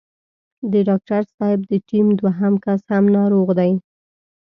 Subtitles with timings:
[0.71, 3.71] د ډاکټر صاحب د ټيم دوهم کس هم ناروغ دی.